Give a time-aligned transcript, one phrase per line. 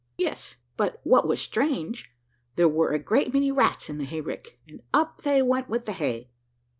[0.17, 2.11] "Yes, but what was strange,
[2.55, 5.91] there were a great many rats in the hayrick, and up they went with the
[5.93, 6.31] hay.